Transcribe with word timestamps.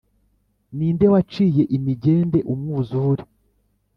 “ni 0.75 0.87
nde 0.93 1.05
waciye 1.13 1.63
imigende 1.77 2.39
umwuzūre 2.53 3.23